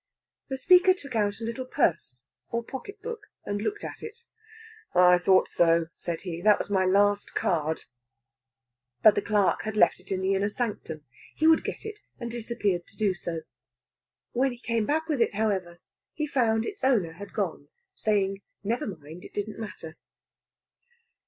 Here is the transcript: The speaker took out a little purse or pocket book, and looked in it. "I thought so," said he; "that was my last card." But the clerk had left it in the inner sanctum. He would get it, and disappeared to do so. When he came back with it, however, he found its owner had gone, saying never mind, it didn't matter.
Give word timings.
The 0.49 0.57
speaker 0.57 0.95
took 0.95 1.15
out 1.15 1.41
a 1.41 1.43
little 1.43 1.67
purse 1.67 2.23
or 2.49 2.63
pocket 2.63 3.03
book, 3.03 3.27
and 3.45 3.61
looked 3.61 3.83
in 3.83 3.91
it. 3.99 4.25
"I 4.95 5.19
thought 5.19 5.51
so," 5.51 5.89
said 5.95 6.21
he; 6.21 6.41
"that 6.41 6.57
was 6.57 6.71
my 6.71 6.85
last 6.85 7.35
card." 7.35 7.83
But 9.03 9.13
the 9.13 9.21
clerk 9.21 9.61
had 9.61 9.77
left 9.77 9.99
it 9.99 10.11
in 10.11 10.21
the 10.21 10.33
inner 10.33 10.49
sanctum. 10.49 11.05
He 11.35 11.45
would 11.45 11.63
get 11.63 11.85
it, 11.85 11.99
and 12.19 12.31
disappeared 12.31 12.87
to 12.87 12.97
do 12.97 13.13
so. 13.13 13.41
When 14.31 14.51
he 14.51 14.57
came 14.57 14.87
back 14.87 15.07
with 15.07 15.21
it, 15.21 15.35
however, 15.35 15.77
he 16.13 16.25
found 16.25 16.65
its 16.65 16.83
owner 16.83 17.11
had 17.11 17.31
gone, 17.31 17.67
saying 17.93 18.41
never 18.63 18.87
mind, 18.87 19.23
it 19.23 19.35
didn't 19.35 19.59
matter. 19.59 19.97